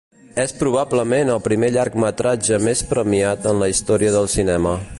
És 0.43 0.53
probablement 0.61 1.31
el 1.33 1.41
primer 1.47 1.69
llargmetratge 1.75 2.59
més 2.69 2.81
premiat 2.95 3.47
en 3.53 3.63
la 3.65 3.69
història 3.75 4.15
del 4.17 4.31
cinema. 4.37 4.75